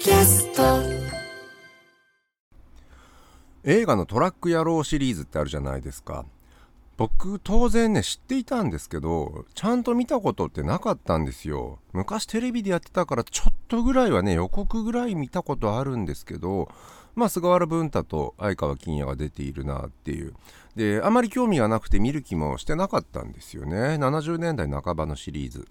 [0.00, 0.62] キャスト。
[3.64, 6.24] 映画のトラック野郎シリーズってあるじゃないですか。
[6.96, 11.80] 僕当然ね知っていたんですけどちゃんと見たことってなかったんですよ。
[11.92, 16.70] 昔テレビでやってたからちょっとぐらいはね予告ぐらい見たことあるんですけど
[17.14, 20.32] まあ菅原文太と相川金也が出ているなっていう。
[20.76, 23.76] であまり興味がなくて見る気もしてなかったんですよね。
[23.96, 25.68] 70年代半ばのシリーズ。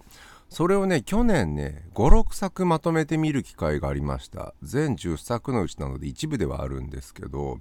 [0.50, 4.52] それをね去年ね56作まとめて見る機会がありました。
[4.62, 7.58] 全10作のうちなので一部ではあるんですけど。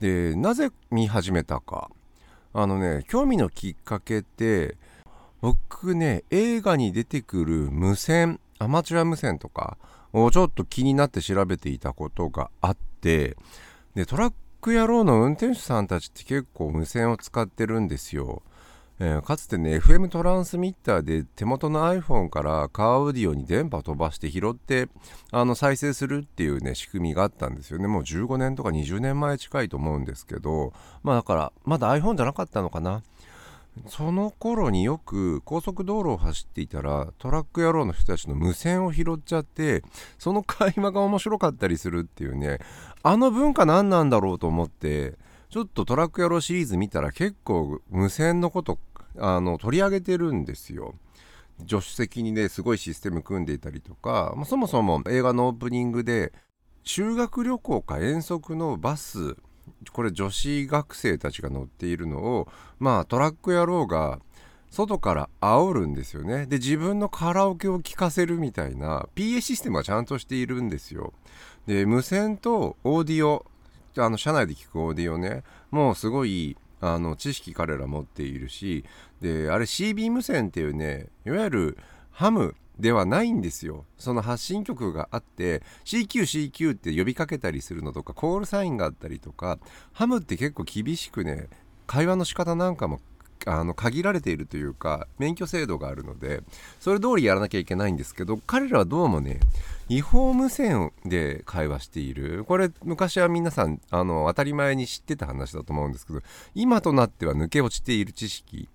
[0.00, 1.90] でなぜ見始めたか。
[2.52, 4.76] あのね興味のきっかけって
[5.40, 9.76] 僕ね映画に出てくる無線アマチュア無線とか
[10.12, 13.36] をちょっと気になって調べていたことがあって
[13.94, 18.42] でトラック野郎の運転手さんたちって結構無線を使ってるんですよ。
[19.00, 24.88] えー、かつてね FM トランスミッターで手元の iPhone からカーオーディオに電波飛ばして拾って
[25.32, 27.88] あの再生するっていうね仕組みがあったんですよね。
[27.88, 30.72] もう15年とか20年前近いと思うんですけど
[31.02, 33.02] まあだからまだ iPhone じゃなかったのかな。
[33.88, 39.82] その頃によく高速道路を走っていたらトラック野郎の人たちの無線を拾っちゃって
[40.16, 42.60] その会話が面白かったりするっていうね
[43.02, 45.14] あの文化何なんだろうと思って
[45.50, 48.78] ちょっとトラック野郎シリーズ見たら結構無線のこと
[49.18, 50.94] あの取り上げてるんですよ。
[51.68, 56.32] 助手席にねすごいシステム組んでいたりとかまあそもそも映画のオープニングで
[56.82, 59.36] 修学旅行か遠足のバス
[59.92, 64.20] これ女子学生たちが乗っているのをまあトラック野郎が
[64.70, 71.12] 外から煽るんですよねで自分のカラオケを聴かせるみたいな PA システムがちゃんとしているんですよ
[71.66, 73.46] で無線とオーディオ
[73.98, 75.42] あの社内で聞くオーディオね。
[75.70, 78.84] もうすごいあの知識彼ら持っているし
[79.20, 81.78] であれ CB 無線っていうねいわゆる
[82.10, 83.84] ハムではないんですよ。
[83.98, 89.58] その発信局があって CQCQ って呼びかけたりするのとかコールサインがあったりとか
[89.92, 91.48] ハムって結構厳しくね
[91.86, 93.00] 会話の仕方なんかも
[93.46, 96.42] あの限られているというか免許制度があるので
[96.80, 99.40] それ通りやらなきゃいけないんですけど彼らはどうもね
[99.88, 102.44] 違法無線で会話している。
[102.46, 106.20] これ昔は皆さんあの当たり前に知ってた話だと思うんですけど
[106.54, 108.68] 今となっては抜け落ちている知識。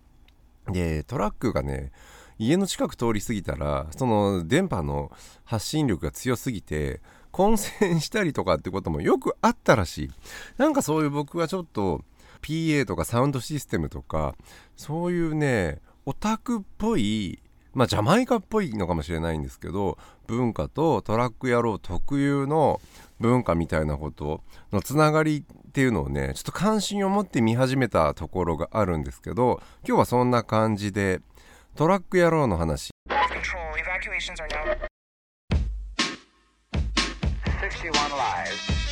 [0.68, 1.92] でトラックがね
[2.38, 5.12] 家の近く通り過ぎたらその電波の
[5.46, 7.02] 発信力が強すぎて
[7.32, 10.12] 混戦したりとかってこともよくあったらしい。
[10.58, 12.02] なんかそういう僕はちょっと
[12.42, 14.36] PA とかサウンドシステムとか
[14.76, 17.40] そういうねオタクっぽい
[17.74, 22.82] まあジャマイカっぽいのかもしれないんですけど文化とトラック野郎特有の
[23.20, 24.42] 文化みたいなこと
[24.72, 31.22] のつながりっていうのをねちょっと関心を持って見始めたところがあるんですけど今日はそんな感じで
[31.76, 32.92] トラック野郎の話
[37.60, 38.89] 61 live.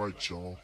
[0.00, 0.56] Right, y'all.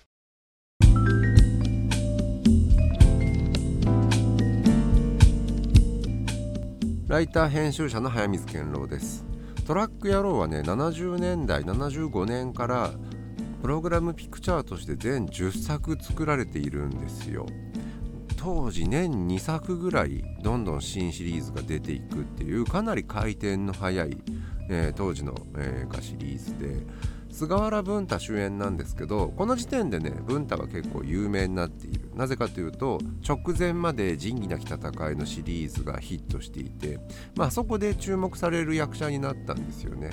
[7.08, 9.24] ライター編集者の早水健郎です
[9.64, 12.90] トラック野郎はね70年代75年から
[13.62, 17.46] プログラムピクチャーとして全10作作られているんですよ
[18.36, 24.18] 当時年2作ぐらいどんどん新シリーズが出ていくっていうかなり回転の速い、
[24.68, 26.86] えー当時の映画シリーズで
[27.36, 32.10] 菅原文太主演なんですけどこの時点でね文太が結構有名になっている。
[32.14, 32.98] なぜかというと
[33.28, 36.98] 直前まで仁義なき戦いのシリーズがヒットしていて
[37.34, 40.12] まあそこで注目される役者になったんですよね。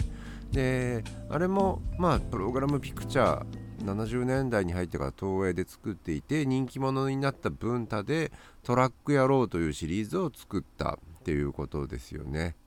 [0.51, 3.45] であれもまあプログラムピクチャー
[3.85, 8.33] 70年代に入ってから東映で作っていて人気者になった文太で
[8.63, 12.57] トラック野郎というシリーズを作ったっていうことですよね。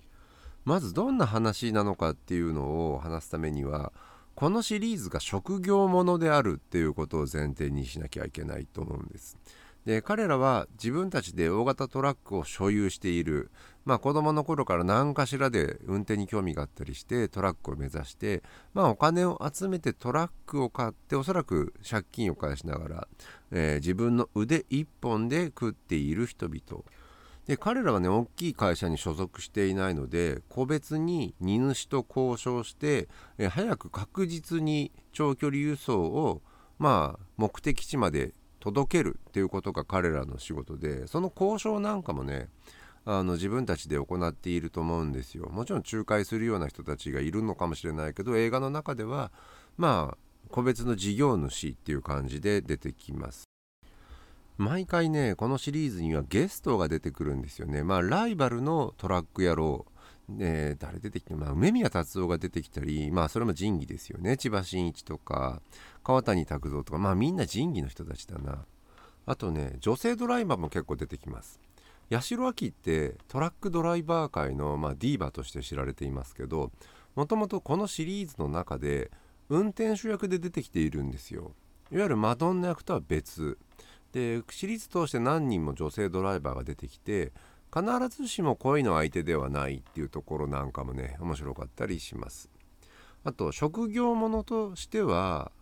[0.65, 3.93] まずどんな話なのかっていうのを話すためには
[4.37, 9.39] このシリーズが職業ものであるっていうことを前提にしなきゃいけないと思うんです。
[9.87, 13.51] で彼らは自分たちで大型トラックを所有している
[13.87, 18.43] まあ子供の頃から何かしらで運転に興味があったりしてトラックを目指して
[18.75, 23.09] まあお金を集めてトラックを買っておそらく借金を返しながら、
[23.53, 26.83] えー自分の腕一本で食っている人々
[27.47, 33.09] で彼らはね大きい会社に所属していないので個別に荷主と交渉して
[33.39, 36.43] え早く確実に長距離輸送を
[36.79, 42.49] まあ目的地まで届けるっていうことが彼らの仕事でその交渉なんかもね
[43.05, 45.49] あの自分たちで行っていると思うんですよ。
[45.49, 49.31] もちろん仲介するような人たちがいるのかもしれないけど映画の中では
[49.77, 50.19] まあ
[50.51, 53.45] 個別の事業主っていう感じで出てきます。
[54.59, 57.83] 毎回ねこのシリーズにはゲストが出てくるんですよね。
[57.83, 59.87] まあライバルのトラック野郎
[60.29, 64.37] で誰出てきて、まあ、梅宮達夫が出てきたりまあそれも仁義ですよね。
[64.37, 65.61] 千葉真一とか
[66.03, 68.65] 川谷拓三とかまあみんな仁義の人たちだな。
[69.27, 71.61] あとね女性ドライバーも結構出てきます。
[72.11, 76.71] 八代亜紀ってトラックドライバー界の、まあ、ディーバとして知られていますけど
[77.17, 79.11] もともとこのシリーズの中で
[79.49, 81.53] 運転手役で出てきているんですよ。
[81.91, 83.59] いわゆるマドンナ役とは別。
[84.17, 87.33] でシリーズ通して何人も女性ドライバーが出てきて
[87.71, 92.49] 必ずしも恋の相手ではないっていうところなんかもね面白かったりします。
[93.25, 95.53] あと職業ものとしては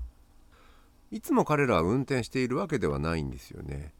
[1.11, 3.93] いつも彼らは運転しているわけではないんですよね。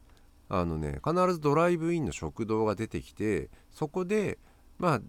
[0.47, 4.37] あのね必ずドライブインの食堂が出てきてそこで
[4.77, 5.01] まあ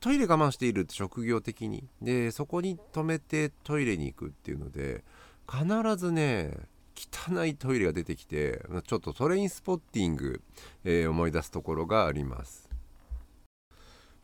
[0.00, 1.84] トイレ我慢しているって職業的に。
[2.00, 5.04] でそこに止めてトイレに行くっていうので
[5.46, 5.66] 必
[5.98, 6.56] ずね
[6.94, 10.40] 汚いトイレが出てきてちょっとトレインスポッティング、
[10.84, 12.74] えー思い出すところがあります。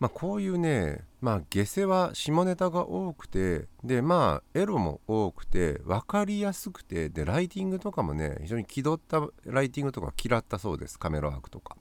[0.00, 11.76] まあこういうねまあ下世話下ネタが多くてでまあエロも多くて分かりやすくてでライティングとかもね非常に気取ったライティングとか嫌ったそうですカメラワークとか。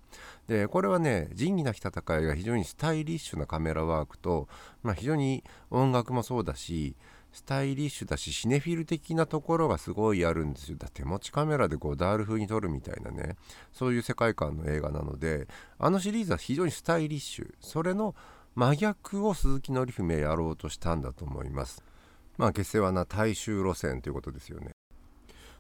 [0.48, 4.50] でこれはね仁義なき戦いが非常にスタイリッシュなカメラワークと、
[4.84, 6.98] まあ、非常に音楽もそうだし
[7.32, 10.78] スタイリッシュだしシネフィル的なところがすごいあるんですよ。
[10.78, 13.36] だ手持ちカメラでゴダール風に撮るみたいなね。
[13.72, 15.48] そういう世界観の映画なので
[15.78, 17.54] あのシリーズは非常にスタイリッシュ。
[17.60, 18.16] それの
[18.56, 21.84] 真逆を鈴木紀文やろうとしたんだと思います。
[22.38, 24.72] まあ下世話な大衆路線ということですよね。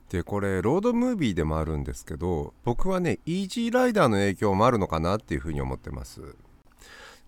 [0.09, 6.35] でこれロードムービーでもあるんですけど僕はねイージーライダーの影響もあるのかなっていうふうに思ってます。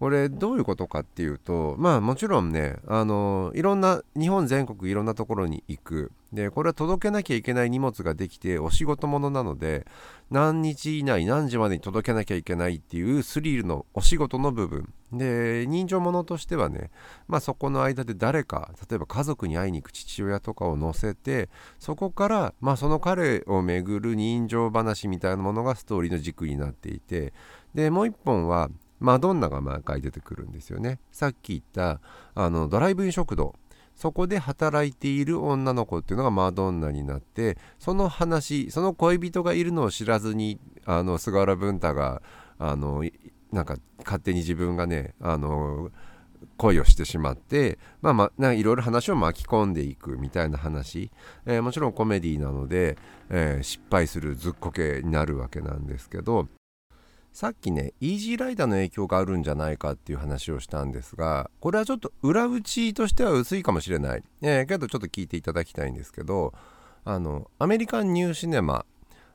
[0.02, 6.12] これどういうことかっていうとまあもちろんねあのいろんな日本全国いろんなところに行く。
[6.34, 9.86] でこれは届けなきゃいけない荷物ができてお仕事ものなので
[10.32, 14.92] 何日以内何時までに届けなきゃいけないっていうスリルのお仕事の部分。
[15.14, 16.90] で人情ものとしてはね
[17.28, 27.34] まあそこの間で誰か例えば家族に会いに行く父親とかを乗せてそこからまあその彼をめぐる人情話みたいなものがストーリーの軸になっていて
[27.76, 28.72] でもう一本は
[29.02, 31.00] マドンナが毎回出てくるんですよね。
[31.12, 32.00] さっき言った
[32.36, 33.56] あのドライブイン食堂。
[33.96, 42.22] そこで働いている女の子っていうのがマドンナになってその話その恋人がいるのを知らずにあの菅原文太が
[42.58, 43.04] あの
[43.52, 45.92] なんか勝手に自分がねあの
[46.58, 51.12] 恋をしてしまってまあまあいろいろ話を巻き込んでいくみたいな話、
[51.46, 52.98] えーもちろんコメディなので、
[53.30, 56.48] えー失敗するずっこけになるわけなんですけど
[57.34, 66.54] さっきねイージーライダーの影響があるんじゃないかっていう話をしたんですがこれはちょっと裏打ちとしては薄いかもしれない、えーけどちょっと聞いていただきたいんですけど
[67.06, 68.86] あのアメリカンニューシネマ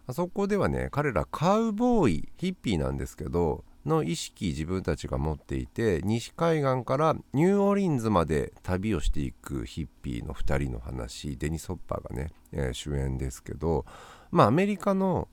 [0.06, 13.86] あそこではね彼らカウボーイヒッピーなんですけどの意識自分たちが持っていて西海岸からニューオリンズまで旅をしていくヒッピーの2人の話デニス・ホッパーがね、えー主演ですけど
[14.30, 15.28] まあアメリカの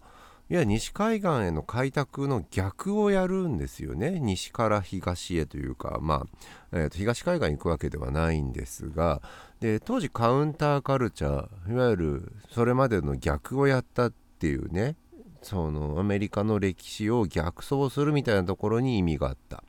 [0.49, 4.19] いや西海岸への開拓の逆をやるんですよね。
[4.19, 6.27] 西から東へというかまあ、
[6.73, 9.21] えーと東海岸に行くわけではないんですが
[9.61, 14.95] で当時カウンターカルチャーいわゆるそれまでの逆をやったっていうね
[15.41, 19.63] そのアメリカの歴史を逆走するみたいなところに意味があった。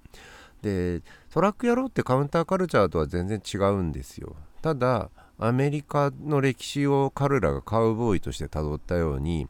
[0.60, 4.34] でトラック野郎ってカウンターカルチャーとは全然違うんですよ。
[4.62, 9.48] ただアメリカの歴史を彼らがカウボーイとして辿ったように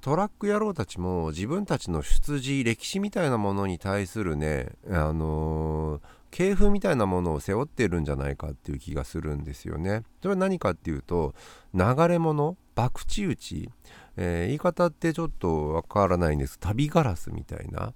[0.00, 10.04] トラック野郎たちも自分たちの出自歴史みたいなものに対するねあのー系譜みたいなものを背負ってるんじゃないかっていう気がするんですよね。
[10.22, 11.34] それは何かっていうと
[11.74, 13.68] 流れ物博打打ち、
[14.16, 17.94] えー言い方ってちょっとわからないんです旅ガラスみたいな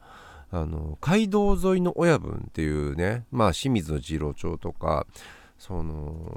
[0.51, 5.07] あの街道沿いの親分っていうねまあ清水の次郎長とか
[5.57, 6.37] その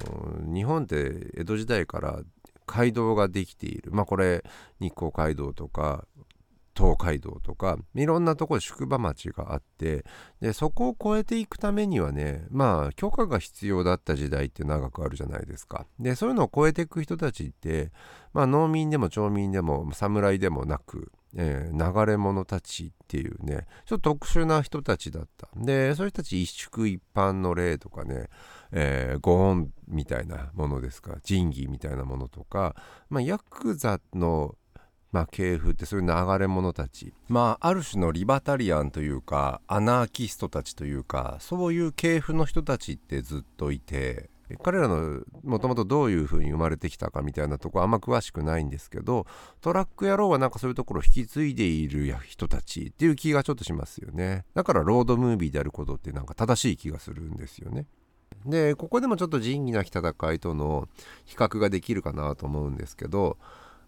[0.53, 2.21] 日本って江戸時代から
[2.67, 3.91] 街道ができている。
[3.91, 4.43] まあこれ
[4.79, 6.05] 日光街道とか
[6.77, 10.05] 東海道とかいろんなところ宿場町があって
[10.39, 15.87] でそこを越えていくためにはねまあ許可が必要だった時代って長くあるじゃないですか。
[15.99, 17.91] でそういうのを越えていく人たちって
[18.31, 25.49] まあ農民でも町民でも侍でもなく、えー流れ者たちっていうねちょっと特殊な人たちだった。
[25.55, 28.29] でそういう人たち一宿一般の例とかね
[28.71, 31.17] えー、ゴーンみたいなものですか？
[31.23, 32.75] 仁義みたいなものとか、
[33.09, 34.55] まあ、ヤクザの
[35.13, 37.13] まあ、系譜ってそういう流れ者たち。
[37.29, 44.29] まあある種のリバタリアンというかアナーキストたちというかそういう系譜の人たちってずっといて
[44.61, 49.25] 彼らのもともとどういう風に生まれてきたかみたいなとこあんま詳しくないんですけど
[49.61, 54.43] トラック野郎はなんかそういうところを引き継いでいる人たちっていう気がちょっとしますよね。
[54.55, 57.87] だからロードムービーであることってなんか正しい気がするんですよね。
[58.45, 60.87] でここでもちょっと仁義なき戦いとの
[61.25, 63.37] 比較ができるかなと思うんですけど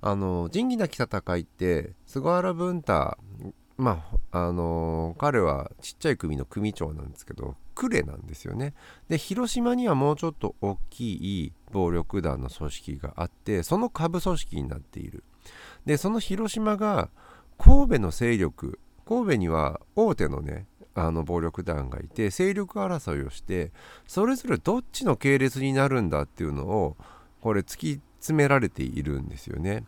[0.02, 3.18] あの仁義なき戦いって菅原文太
[3.78, 8.74] まああの彼はちっちゃい組の組長なんですけど呉なんですよね。
[9.08, 11.14] で広島にはもうちょっと大き
[11.46, 15.24] い暴力団の組織があってその下部組織になっている。
[15.86, 17.10] でその広島が
[17.58, 23.72] 神戸の勢力神戸には大手のねあの暴力団がいて勢力争いをして
[24.08, 26.98] それぞれどっちの系列になるんだっていうのを
[27.42, 29.86] これ突き詰められているんですよね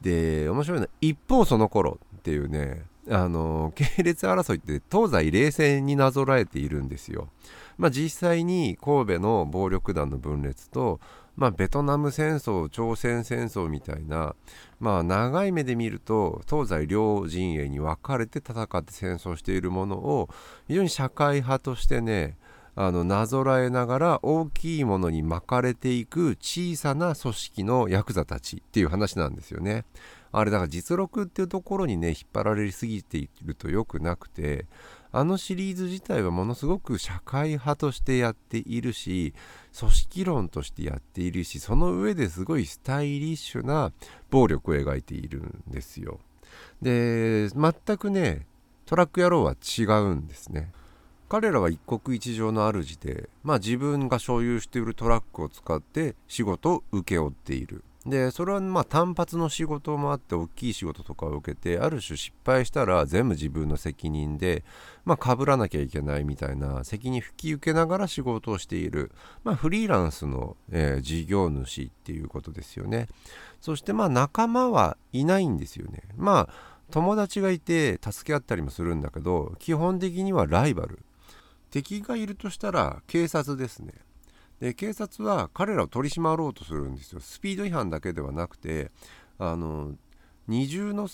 [0.00, 7.28] で面白いのは一方その頃っていうねあの系列争いって東西冷戦になぞらえているんですよ。
[7.76, 11.00] まあ、実際に神戸の暴力団の分裂と、
[11.36, 14.36] まあ、ベトナム戦争朝鮮戦争みたいな、
[14.78, 20.28] まあ、長い目で見ると東西両陣営に分かれて戦って戦争しているものを
[20.68, 22.36] 非常に社会派としてね
[22.76, 29.84] あのなぞらえながら大きいものに巻かれていく小さな組織のヤクザたちっていう話なんですよね。
[30.32, 34.66] あれだから実録っていうところにね引っ張られすぎていると良くなくて
[35.16, 39.32] あのシリーズ自体はものすごく社会派としてやっているし
[39.78, 43.92] 組織論としてやっているしその上ですごいスタイリッシュな
[44.30, 46.18] 暴力を描いているんですよ。
[46.82, 48.44] で全くね
[48.86, 50.72] トラック野郎は違うんですね。
[51.28, 57.84] 彼らは一国一城の主で、まあ、自分が所有しているトラックを使って仕事を請け負っている。
[58.06, 64.62] でそれはまあ単発の仕事もあって大きい仕事とかを受けてある種失敗したら全部自分の責任で
[65.06, 69.10] まあ被らなきゃいけないみたいな責任引き受けながら仕事をしている、
[69.42, 73.08] まあ、フリーランスの、えー、事業主っていうことですよね。
[73.60, 76.02] そしてまあ仲間はいないんですよね。
[76.16, 80.98] まあ友達がいて助け合ったりもするんだけど基本的にはライバル。
[81.70, 83.94] 敵がいるとしたら警察ですね。
[84.64, 87.20] で警察は彼らを取り締まろうとするんですよ。
[87.20, 88.90] スピード違反だけではなくて
[89.38, 89.92] あの
[90.48, 91.06] 二重の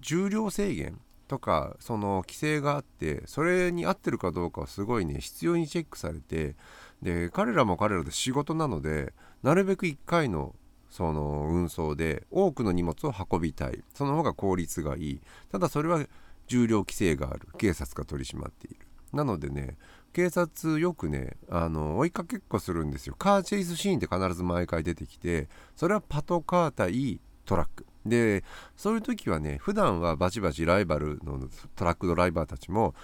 [0.00, 6.56] 重量制限とかその規制があってそれに合ってるかどうかはすごいね必要にチェックされて
[7.00, 10.54] で彼らも彼らで仕事なのでなるべく1回の
[10.90, 13.82] その運送で多くの荷物を運びたい。
[13.94, 15.20] その方が効率がいい。
[15.50, 16.04] ただそれは
[16.48, 17.48] 重量規制がある。
[17.56, 18.76] 警察が取り締まっている。
[19.12, 19.76] なのでね
[20.12, 23.14] 警察よくねあの追いかけっこするんですよ。
[23.18, 27.86] カーチェイスシーンって必ず毎回出てきてそれはパトカー対トラック。
[28.06, 28.44] で
[28.76, 31.38] そういう時はね普段はバチバチライバルの
[31.76, 32.94] トラックドライバーたちも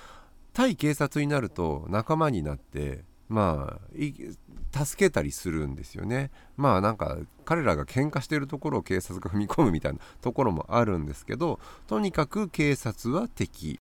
[0.52, 6.30] 対警察になると仲間になってまあ助けたりするんですよね。
[6.56, 13.78] まあなんか彼らが喧嘩してるところを警察が踏み込むみたいなところもあるんですけどとにかく警察は敵。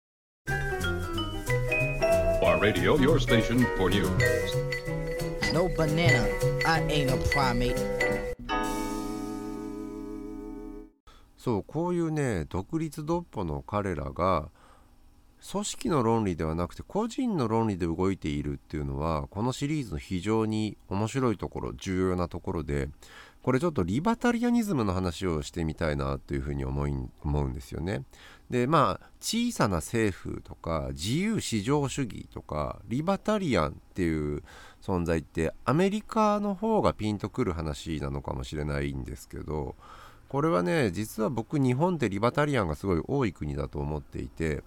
[2.60, 4.10] Radio, your station for news.
[5.50, 6.28] No banana,
[6.66, 7.74] I ain't a primate.
[11.38, 14.50] そうこういうね独立独歩の彼らが
[15.50, 22.90] 組織の論理ではなくて個人の論理で動いているっていうのはこのシリーズの非常に面白いところ重要なところで
[23.42, 28.02] これちょっとリバタリアニズムの話をしてみたいなというふうに思い思うんですよね。
[28.50, 34.42] でまあ小さな政府とか自由市場主義とかリバタリアンっていう
[34.82, 39.76] 存在ってアメリカの方がピンとくる話なのかもしれないんですけど
[40.28, 44.62] これはね実は僕日本ってリバタリアンがすごい多い国だと思っていて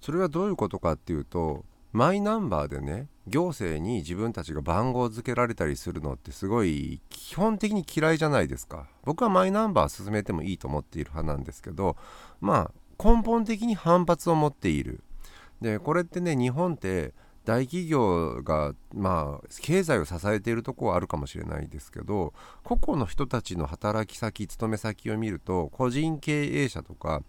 [0.00, 8.88] それはどういうことかっていうとマイナンバーでね行政に自分たちが番号付けられたりするのってすごい基本的に嫌いじゃないですか。
[9.04, 11.96] 僕はマイナンバー進めてもいいと思っている派なんですけど
[12.40, 15.04] まあ根本的に反発を持っている。
[15.60, 22.32] でこれってね日本って大企業がまあ経済を支えているとこはあるかもしれないですけど
[22.64, 27.22] 個々の人たちの働き先勤め先を見ると個人経営者とか、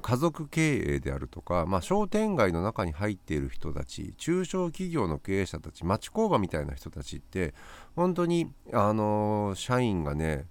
[0.00, 7.52] 家族経営であるとか、まあ、商店街の中に入っている人たち中小企業の経営者たち町工場みたいな人たちって
[7.96, 10.46] 本当にあの、社員がね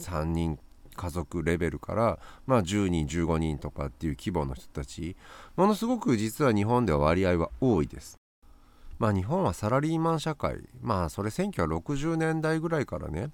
[0.00, 0.58] 3人
[0.96, 5.16] 家族レベルから、まあ、10人15人とかっていう規模の人たち
[5.56, 8.18] ものすごく実は日本では割合は多いです。
[8.98, 13.30] まあ日本はサラリーマン社会まあそれ1960年代ぐらいからね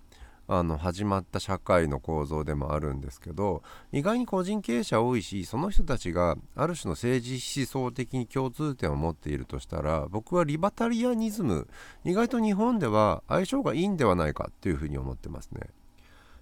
[0.47, 11.67] あの始まった社会の構造でもあるんですけど意外に個人経営者多いしその人たちがある種の政治思想的に共通点を持っているとしたら僕はリバタリアニズム
[12.05, 15.71] 意外と日本では相性がいいんではないかというふうに思ってますね。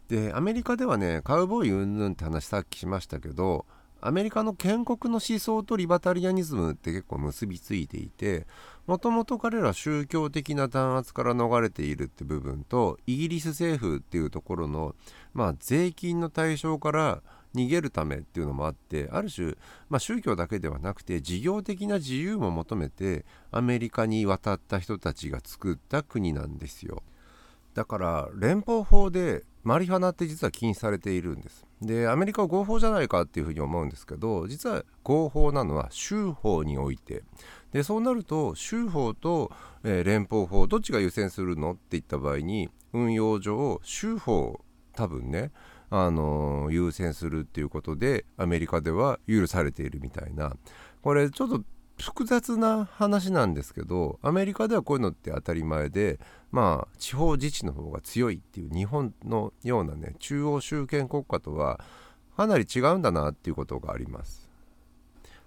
[0.09, 3.67] でアメリカではねカウボーイ云々って話さっきしましたけど
[4.05, 8.49] アメリカの建国の思想とリバタリアニズムって結構結びついていて
[8.89, 14.97] もともと彼ら宗教的な弾圧から逃れているって部分とイギリス政府っていうところの、
[15.35, 17.23] まあ、税金の対象から
[17.55, 19.55] 逃げるためっていうのもあってある種、
[19.89, 27.05] まあ、宗教だけではなくて事業的な自由も求めてアメリカに渡った人たちが作った国なんですよ。
[27.75, 31.65] だから連邦法でマリファナって実は禁止されているんです。
[31.83, 37.23] でアメリカは合法じゃないかっていうふうに思うんですけど実は合法なのは州法において。
[37.73, 39.51] でそうなると州法と、
[39.83, 44.61] えー、連邦法どっちが優先するのって言った場合に運用上州法
[44.95, 45.53] 多分ね
[45.89, 50.55] あのー、優先するっていうことでアメリカでは許されているみたいな。
[51.01, 51.63] これちょっと
[51.99, 56.19] 複雑な話なんですけどアメリカではこういうのって当たり前で
[56.53, 61.81] まあ地方自治の方が強いっていう日本のようなね中央集権国家とは
[62.37, 64.49] かなり違うんだなっていうことがあります。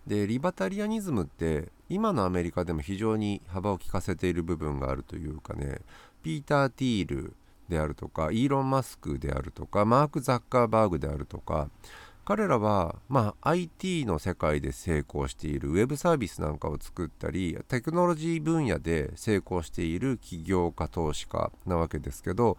[0.08, 5.80] でリバタリアニズムって今のアメリカでも非常に幅を利かせている部分があるというかね
[6.22, 7.34] ピーター・ティール
[7.70, 11.70] であるとかイーロン・マスクであるとかマーク・ザッカーバーグであるとか
[12.26, 22.58] 彼らは、まあ、IT の世界で成功しているウェブサービスなんかを作ったりテクノロジー分野で成功している起業家投資家なわけですけど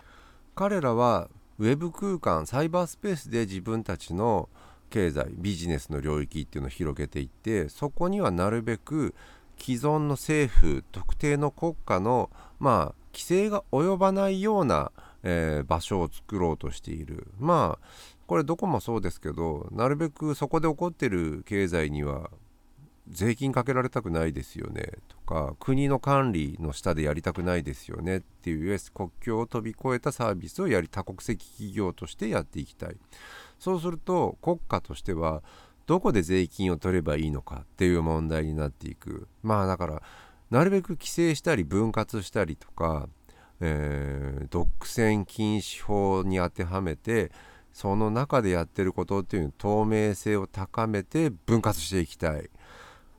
[0.54, 4.48] 彼らはウェブ空間サイバースペースで自分たちの
[4.88, 9.16] 経済ビジネスの領域っていうのを広げていってそこにはなるべく
[9.58, 12.30] 既存の政府特定の国家の
[12.60, 14.92] まあ規制が及ばないような、
[15.24, 17.28] えー、場所を作ろうとしている。
[17.38, 22.30] まあこれどこもそうですけどなるべくそこで起こってる経済には
[23.08, 32.96] 税金かけられたくないですよねとか国の管理の下でやりたくないですよねっていう国境を飛び越えたサービスをやり多国籍企業としてやっていきたい。
[33.58, 35.42] そうすると国家としては
[35.86, 39.28] どこで税金を取ればいいのかっていう問題になっていく。
[39.42, 40.02] まあだから
[40.50, 43.08] なるべく規制したり分割したりとか、
[43.60, 47.30] えー、独占禁止法に当てはめて
[47.76, 52.48] その中でやってることっていう透明性を高めて分割していきたい。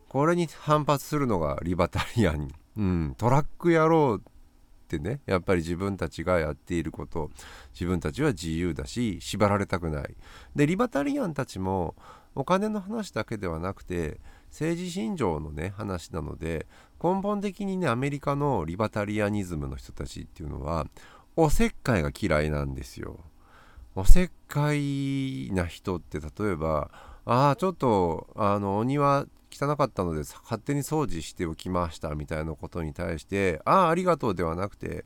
[0.10, 4.22] これに反発するのがリバタリアン、 うん、トラック野郎っ
[4.88, 7.30] てねやっぱり自分たちがやっていること
[7.72, 10.18] 自分たちは自由だし縛られたくない。
[10.56, 11.94] でリバタリアンたちも
[12.34, 16.66] お金の話だけではなくて政治信条のね話なので
[17.00, 20.88] 根本的にねアメリカのリバタリアニズムの人たちっていうのは
[21.36, 23.20] おせっかいが嫌いなんですよ。
[24.00, 26.92] おせっかいな人って例えば
[27.26, 35.04] ああちょっとあのお庭汚かったので勝手に掃除しておきましたみたいなことに対してああありがとうではなくて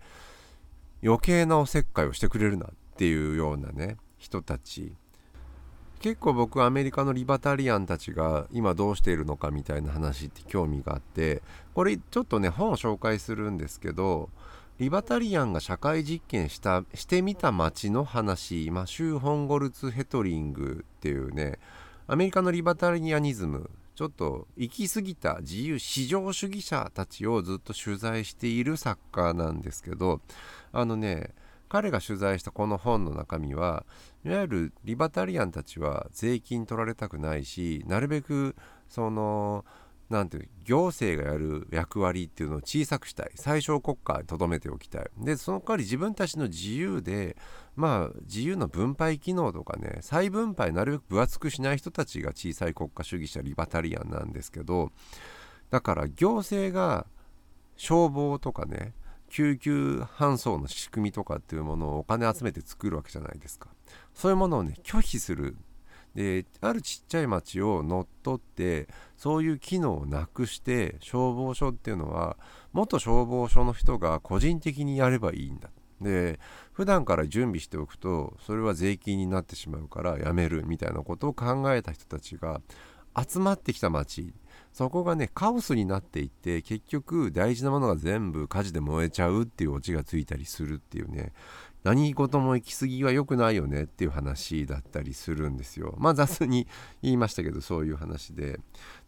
[1.02, 4.94] 余計なおせっかいをしてくれるなっていうようなね人たち。
[6.02, 11.44] 結構僕アメリカのリバタリアンたちが今どうしているのかみたいな話って興味があって
[11.76, 14.30] これちょっとね本を紹介するんですけど
[14.82, 21.60] リバタリアンが社会実験したしてみた街の話、まあ、シュー・ホンゴルツ・ヘトリングっていうね
[22.08, 23.70] アメリカのリバタリアニズム。
[23.94, 30.22] ちょっと行き過ぎた自由至上主義者たちをずっと取材している作家なんですけど
[30.72, 31.36] あのね
[31.70, 33.86] 彼が取材したこの本の中身は
[34.26, 38.56] いわゆるリバタリアンたちは税金取られたくないしなるべく
[38.90, 39.66] その
[40.12, 43.32] なんていう行政がやる役割っていうのを小さくしたい。
[43.36, 45.10] 最小国家に留めておきたい。
[45.18, 47.38] でその代わり自分たちの自由で
[47.76, 54.92] まあ自由の分配機能とかね再分配なるべく分厚くしない人たちが小さい国家主義者リバタリアンなんですけど
[55.70, 57.08] だから行政が
[57.78, 58.94] 消防とかね
[59.30, 63.70] 救急搬送の仕組みとかっていうものをお金集めて作るわけじゃないですか。
[64.14, 65.56] そういうものをね拒否する
[66.16, 72.38] であるちっちゃい町を乗っ取ってそういう機能をなくして消防署っていうのは
[72.74, 75.70] 元消防署の人が個人的にやればいいんだ。
[76.02, 76.40] で
[76.74, 82.60] 普段から準備しておくとそれは税金になってしまうからやめるみたいなことを考えた人たちが
[83.16, 84.34] 集まってきた町。
[84.74, 91.34] そこがねカオスになっていって結局大事なものが全部火事で燃えちゃうっていうオチがついたりするっていうね。
[91.84, 95.96] 何事も行き過ぎは良くないよねっていう話だったりするんですよ。
[95.98, 96.68] まあ雑に
[97.02, 98.60] 言いましたけどそういう話で。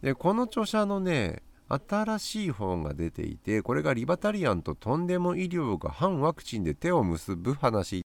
[0.02, 8.04] でこの著者のね新しい本が出ていてこれがリバタリアンととんでも医療が反ワクチンで手を結ぶ話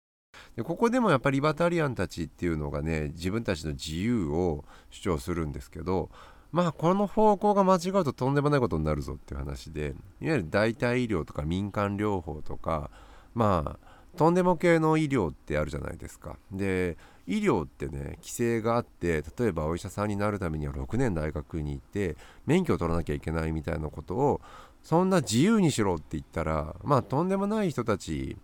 [0.57, 6.11] でここでもやっぱりリバタリアンたちっていうのがね自分たちの自由を主張するんですけど
[6.53, 12.91] まあこの方向が間違うととんでもないことになるぞっていう話でいわゆる代替医療とか民間療法とか
[13.35, 16.37] まあとんでも系の医療ってあるじゃないですか。
[16.53, 16.97] で
[17.27, 24.41] 医療ってね規制があって例えばお医者さんになるためには6年大学に行って免許を取らなきゃいけないみたいなことを
[24.83, 28.37] そんな自由にしろって言ったらまあとんでもない人たち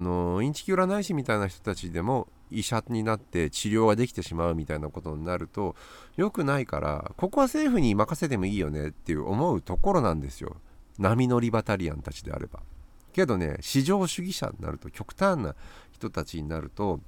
[0.00, 5.74] のインチキ占い師みたいな人たちでも医者になって治療ができてしまうみたいなことになると
[6.16, 10.56] 良くないからここは政府に任せてもいいよねっていう思うところなんですよ
[10.98, 12.60] 波乗りバタリアンたちであれば
[13.12, 15.54] けどね市場主義者になると極端な
[15.92, 17.00] 人たちになると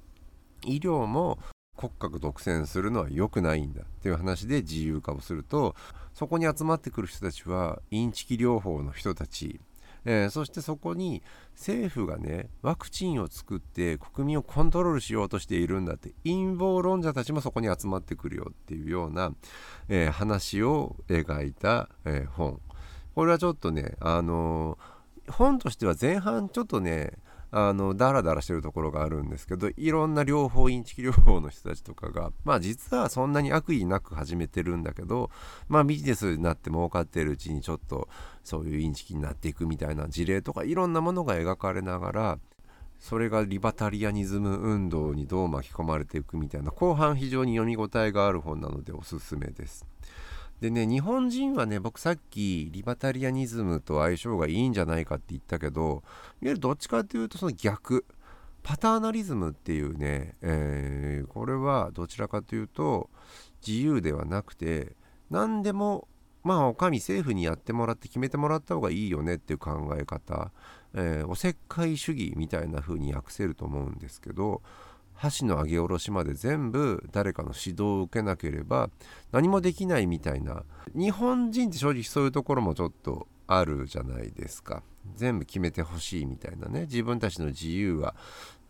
[0.65, 1.39] 医療も
[1.77, 5.75] 国家が独占するのは良くないんだっていう話で自由化をすると
[6.13, 9.59] そこに集まってくる人たちはインチキ療法の人たち。
[10.03, 11.21] えー、そしてそこに
[11.53, 19.31] 政府がねワクチンを作って国民をコントロールしようとしているんだって陰謀論者たちもそこに集まってくるよっていうような、
[19.89, 22.59] えー、話を描いた、えー、本。
[23.13, 24.79] これはちょっとねあの
[25.31, 27.13] 本としては前半ちょっとね
[27.53, 35.29] あのダラダラしてるところがあるんですけどいろんな療法インチキ療法の人たちとかがまあ実はそんなに悪意なく始めてるんだけど
[35.67, 38.07] まあビジネスになって儲かってるうちにちょっと
[38.43, 42.39] そういうインチキになっていくみたいな事例とかいろんなものが描かれながら
[42.99, 49.90] それがリバタリアニズム運動にどう巻き込まれていくみたいな後半非常に読み応えがある本なのでおすすめです。
[50.61, 56.01] でね日本人はね僕さっきリバタリアニズムと相性がいいんじゃないかって言ったけどいわ
[56.41, 58.05] ゆるどっちかっていうとその逆。
[58.63, 63.09] パターナリズムっていうね、えー、これはどちらかというと
[63.65, 64.95] 自由ではなくて
[65.29, 66.07] 何でも
[66.43, 70.51] まあお上政府にやってもらって決めてもらった方がいいよねっていう考え方、
[70.93, 74.61] えー、おせっかい主義みたいな風に訳せると思うんですけど
[75.13, 78.89] 箸の上げ下ろしまで全部誰かの指導を受けなければ
[79.31, 80.63] 何もできないみたいな。
[80.95, 84.83] 日本人って正直そういうところもちょっとあるじゃないですか。
[85.15, 86.81] 全部決めてほしいみたいなね。
[86.81, 88.15] 自分たちの自由は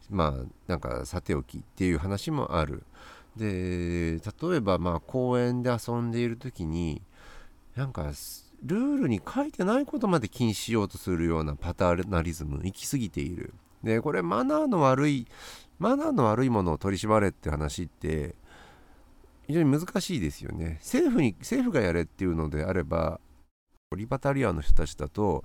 [0.10, 2.84] まあなんかさておきっていう話もある。
[3.36, 7.01] で例えばまあ公園で遊んでいる時に
[7.75, 8.12] なんか
[8.63, 13.54] ルールに書いてないことまで禁止しようとするようなパターナリズム行き過ぎている。
[13.84, 15.27] でこれマナーの悪い
[15.81, 18.35] マナーの悪いものを取り締まれって話って
[19.47, 20.77] 非常に難しいですよね。
[20.79, 23.19] 政府に政府がやれっていうのであれば
[23.97, 25.43] リバタリアンの人たちだと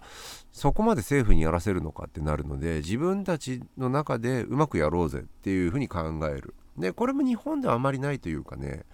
[0.52, 6.54] そこまで政府にやらせるのかってなるので自分たちの中でうまくやろうぜっていうふうに考える。
[6.76, 8.84] でこれも日本ではあまりないというかね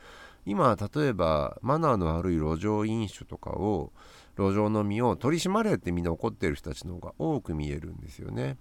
[0.46, 3.92] 今例えばマナーの悪い路上飲酒とかを
[4.36, 8.56] 路上飲みを取り締まれってみんな怒ってる人たちの方が多く見えるんですよね。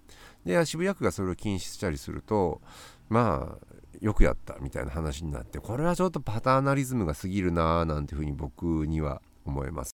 [0.46, 2.62] で渋谷区がそれを禁止したりすると
[3.10, 3.66] まあ
[4.00, 9.92] よくやったみたいな話になってこれはちょっとパターナリズムが過ぎるなーなんていうふうに僕には思います。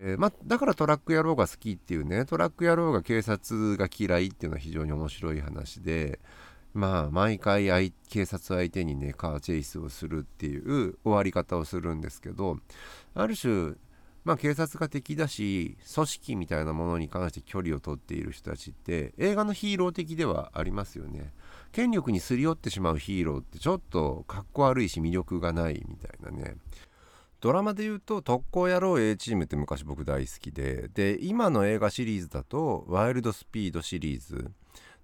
[0.00, 6.20] えー、まあだからトラック野郎が好きっていうねトラック野郎が警察が嫌いっていうのは非常に面白い話で
[6.72, 12.56] まあ毎回警察相手にねカーチェイスをするっていう終わり方をするんですけど
[13.14, 13.74] ある種
[14.24, 21.32] まあ、警察が敵だし組織みたいなものに関して距離を取っている人たちって映画のヒーロー的ではありますよね。
[21.72, 26.56] 権力にすり寄ってしまうヒーローってちょっとかっこ悪いし魅力がないみたいなね。
[27.40, 34.50] ドラマで言うと特攻野郎 A チームって昔僕大好きでで今の映画シリーズだとワイルドスピードシリーズ。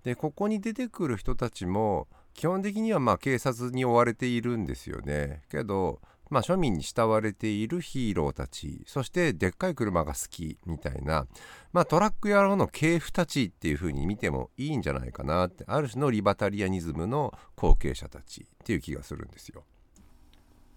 [0.05, 5.43] でここに出てくる人たちも基本的にはまあ警察に追われているんですよね。
[5.51, 11.27] けどまあ、庶民に慕われているヒーローたちそしてでっかい車が好きみたいな、
[11.73, 19.65] まあ、トラック野郎の系譜たちっていう風に見てもいいんじゃないかなってある種のリバタリアニズムの後継者たちっていう気がするんですよ。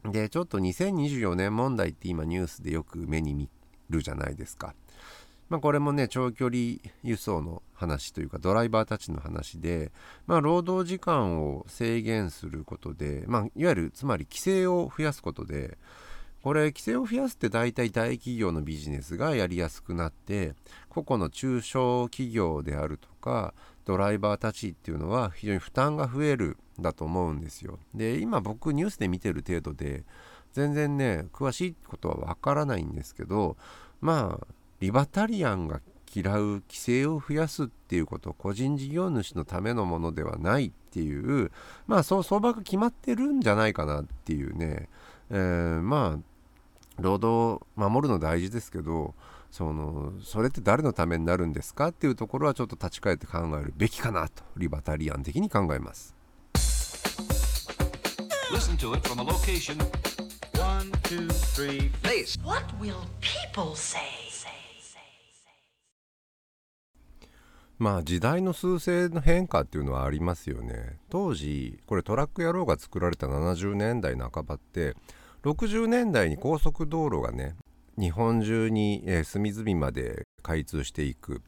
[0.06, 3.50] でちょっと2024年問題って今ニュースでよく目に見
[3.90, 4.74] るじゃないですか。
[5.50, 9.92] まあ、これもね長距離輸送の話というかドライバーたちの話で、
[10.28, 15.78] まあ、労働時間を制限することで、まあ、いわゆるつまり規制を増やすことで
[16.44, 20.54] これ規制を増やすって大体大企業のビジネスがやりやすくなって
[20.88, 23.54] 個々の中小企業であるとか
[23.86, 27.80] ドライバーたちっていうのは非常に負担が増えるんだと思うんですよ。
[27.94, 30.04] で今僕ニュースで見てる程度で
[30.54, 33.58] 全然ね詳しいことはわからないんですけど
[34.00, 34.48] まあ
[34.80, 35.82] リバタリアンが
[36.14, 41.52] 嫌う規制を増やすっていうこと個人事業主のためのものではないっていう
[41.86, 44.90] まあそう相場が決まってるんじゃないかなっていうね、
[45.30, 49.14] えー、まあ労働守るの大事ですけど
[49.52, 56.16] そのそれって誰のためになるんですかっていうところはちょっと立ち返って考えるべきかなとリバタリアン的に考えます。
[58.52, 59.78] Listen to it from a location
[60.60, 62.38] One, two, three, Please.
[62.44, 64.29] What will people say?
[67.80, 70.98] まあ時代の趨勢の変化っていうのはありますよね。
[71.10, 74.96] 当時これトラック野郎が作られた70年代半ばって
[75.44, 77.56] 60年代に高速道路がね
[77.98, 81.42] 日本中に、えー隅々まで開通していく。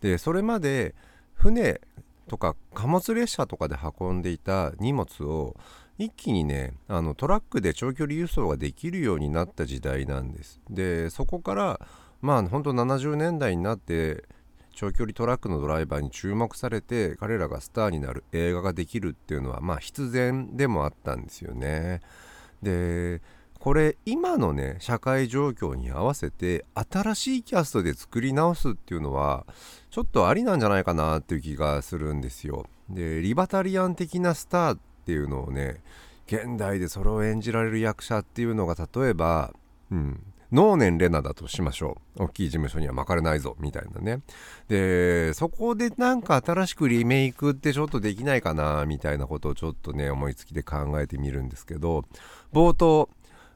[0.00, 0.94] でそれまで
[1.34, 1.80] 船
[2.28, 5.56] とか貨物列車とかで運んでいた荷物を
[5.98, 10.60] 一気にねあのトラックで長距離輸送ができるようになった時代なんです。
[10.70, 11.80] でそこから
[12.20, 14.24] まあ本当70年代になって
[14.72, 22.00] 長距離トラックのドライバーに注目されて彼らがスターになる映画ができるっていうのはまあ必然でもあったんですよね。
[22.62, 23.20] で
[23.58, 29.46] これ今のね社会状況に合わせて新しいキャストで作り直すっていうのは
[29.90, 32.66] ちょっとありなんじゃないかなっていう気がするんですよ。
[32.88, 35.80] でリバタリアン的なスターっていうのをね
[36.26, 39.52] 現代でそれを演じられる役者っていうのが例えば、
[39.90, 42.24] うん、能年レナだとしましょう。
[42.24, 44.20] 大きい事務所には巻かれないぞみたいなね。
[44.68, 52.04] でそこでなんか新しくリメイクってちょっとできないかなみたいなことをちょっとね思いつきで考えてみるんですけど
[52.52, 53.08] 冒頭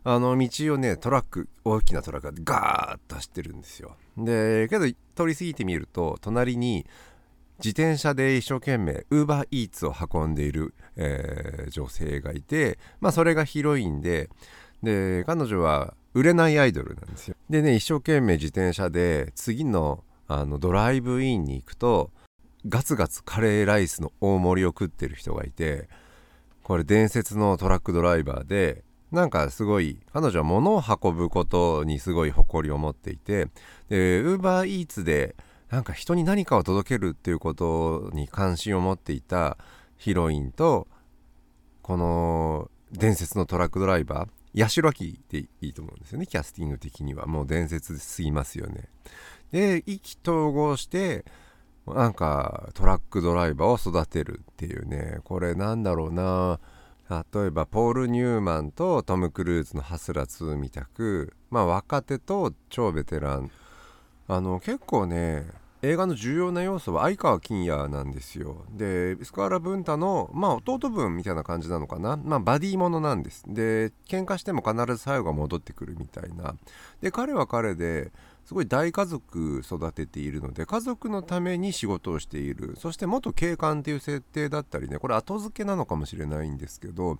[0.04, 3.96] あの道をねトラック大きなトラックがガーッと走ってるんですよ。
[4.16, 6.86] でけど通り過ぎてみると隣に
[7.58, 14.30] 自転車で一生懸命 UberEats を運んでいる、えー女性がいてまあそれがヒロインで
[14.82, 17.36] で彼女は売れないアイドルなんですよ。
[17.50, 22.10] でね一生懸命自転車で次のあのドライブインに行くと
[22.66, 25.88] ガツガツカレーライスの大盛りを食ってる人がいて
[26.64, 33.48] これ伝説のトラックドライバーでなんかすごい彼女は物を運ぶことにすごい誇りを持っていて
[33.88, 35.36] で UberEats で
[35.70, 39.58] なんか人に何かを届けるっていうことに関心を持っていた
[39.96, 40.88] ヒロインと
[41.82, 46.26] この伝説のトラックドライバー八代亜紀でいいと思うんですよね。
[46.26, 47.26] キャスティング的には。
[47.26, 48.88] もう伝説すぎますよね。
[49.52, 51.24] で意気投合して
[51.86, 55.18] なんかトラックドライバーを育てるっていうね。
[55.24, 56.58] これなんだろうな。
[57.08, 61.34] 例えばポール・ニューマンとトム・クルーズのハスラ2みたく。
[61.50, 63.50] まあ若手と超ベテラン。
[64.28, 65.46] あの結構ね
[65.82, 68.64] 映画の重要な要素は相川金也なんですよ。
[68.70, 72.16] でスカーラ・ブンタのまあ弟分みたいな感じなのかな。
[72.16, 73.44] まあバディものなんです。
[73.46, 76.54] で喧嘩しても必ず最後は戻ってくるみたいな。
[77.02, 78.10] で彼は彼で
[78.46, 82.74] すごい大家族育てているので家族のために仕事をしている。
[82.78, 87.18] そして元警官っていう設定だったりねこれ後付けなのかもしれないんですけど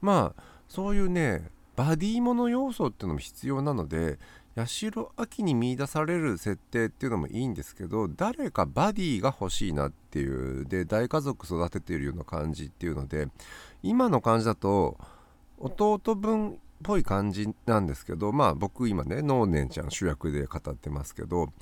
[0.00, 4.18] まあそういうねバディもの要素っていうのも必要なので
[4.56, 13.28] 八代亜紀に見出される設定っていうのもいいんですけど誰かバディが欲しいなっていうで大家族育てているような感じっていうので
[13.82, 14.96] 今の感じだと
[15.58, 21.52] 弟分っぽい感じなんですけどまあ僕今ね能年ちゃん主役で語ってますけど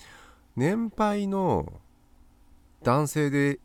[0.56, 1.72] 年配の
[2.82, 3.58] 男性で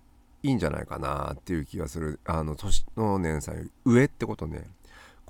[0.43, 2.19] いいんじゃないかなっていう気がする。
[2.23, 4.69] あの年能年さん上ってことね。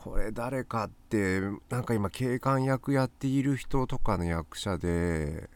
[0.07, 5.49] これ誰かってなんか今警官役やっている人とかの役者で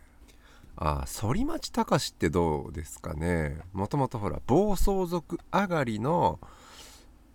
[0.75, 3.59] ああ反町隆史ってどうですかね。
[3.71, 6.39] もともとほら暴走族上がりの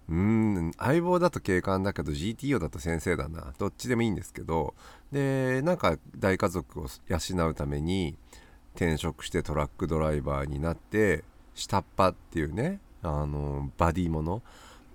[0.09, 3.55] うん相棒だと警官だけど GTO だと先生だな。
[3.59, 4.75] どっちでもいいんですけど。
[5.11, 8.17] でなんか大家族を養うために
[8.75, 11.25] 転職してトラックドライバーになって
[11.55, 14.43] 下っ端っていうねあのバディもの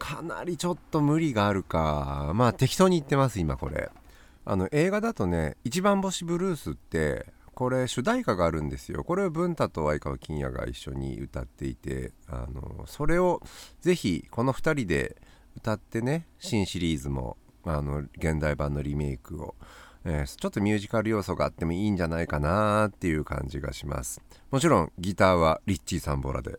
[0.01, 2.31] かなりちょっと無理があるか。
[2.33, 3.91] まあ適当に言ってます今これ。
[4.43, 9.03] あの映画だとね「一番星ブルース」ってこれ主題歌があるんですよ。
[9.03, 13.43] これを文太と相川金也が一緒に歌っていてあのそれを
[13.81, 15.21] ぜひこの2人で
[15.55, 19.53] 歌ってね新シリーズもあの現代版のリメイクを、
[20.03, 24.19] えーちょっとミュージカル要素があってもいいんじゃないかなっていう感じがします。
[24.49, 26.57] もちろんギターはリッチー・サンボラで。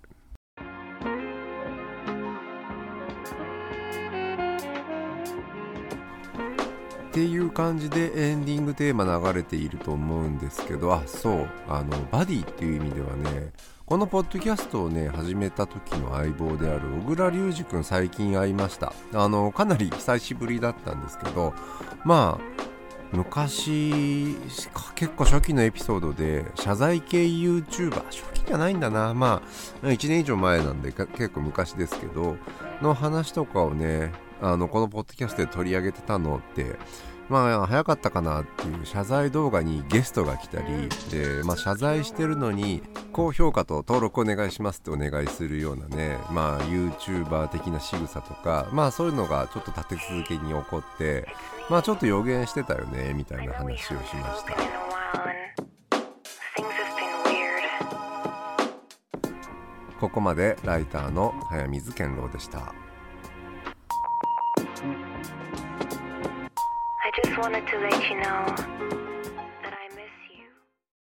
[7.13, 13.53] っていう感じでエンディングテーマ流れていると思うんですけどあそうあのバディっていう意味ではね
[13.85, 18.95] このポッドキャストをね始めた時の相棒である小倉隆二くん最近会いました。
[19.13, 21.53] あのかなり久しぶりだったんですけど
[22.03, 22.63] まあ
[23.15, 24.35] 昔
[24.95, 29.13] 結構初期のエピソードで謝罪系 YouTuber 初期じゃないんだな。
[29.13, 29.43] ま
[29.83, 32.39] あ1年以上前なんで結構昔ですけど
[32.81, 36.77] の話とかをねあのこのポッドキャストで取り上げてたのって
[37.29, 51.27] まあ早かったかなっていう謝罪動画にゲストが来たりで、まあ、謝罪してるのに高評価と登録お願いしますってお願いするようなねまあ YouTuber 的な仕草とかまあそういうのがちょっと立て続けに起こって
[51.71, 54.83] まあちょっと予言してたよねみたいな話をしました。
[60.03, 62.75] ここまでライターの早水健郎でした。
[67.35, 69.02] Just wanted to let you know